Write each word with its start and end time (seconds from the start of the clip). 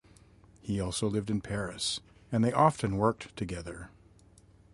He 0.63 0.79
also 0.79 1.07
lived 1.07 1.29
in 1.29 1.41
Paris 1.41 1.99
and 2.31 2.43
they 2.43 2.51
often 2.51 2.97
worked 2.97 3.35
together. 3.37 3.91